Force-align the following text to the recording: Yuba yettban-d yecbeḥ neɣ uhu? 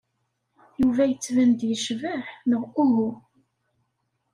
Yuba 0.81 1.03
yettban-d 1.05 1.59
yecbeḥ 1.69 2.25
neɣ 2.49 2.63
uhu? 2.83 3.09